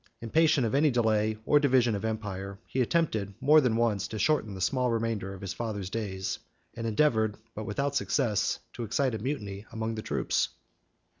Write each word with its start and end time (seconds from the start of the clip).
Impatient 0.19 0.65
of 0.65 0.73
any 0.73 0.89
delay 0.89 1.37
or 1.45 1.59
division 1.59 1.93
of 1.93 2.03
empire, 2.03 2.57
he 2.65 2.81
attempted, 2.81 3.35
more 3.39 3.61
than 3.61 3.75
once, 3.75 4.07
to 4.07 4.17
shorten 4.17 4.55
the 4.55 4.59
small 4.59 4.89
remainder 4.89 5.35
of 5.35 5.41
his 5.41 5.53
father's 5.53 5.91
days, 5.91 6.39
and 6.73 6.87
endeavored, 6.87 7.37
but 7.53 7.65
without 7.67 7.95
success, 7.95 8.57
to 8.73 8.81
excite 8.83 9.13
a 9.13 9.19
mutiny 9.19 9.63
among 9.71 9.93
the 9.93 10.01
troops. 10.01 10.49